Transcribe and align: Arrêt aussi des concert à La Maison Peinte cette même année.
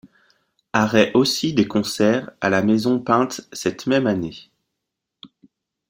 Arrêt 0.73 1.11
aussi 1.13 1.53
des 1.53 1.67
concert 1.67 2.31
à 2.41 2.49
La 2.49 2.63
Maison 2.63 2.99
Peinte 2.99 3.41
cette 3.53 3.85
même 3.85 4.07
année. 4.07 4.49